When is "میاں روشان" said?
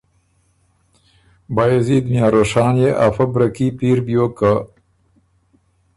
2.11-2.73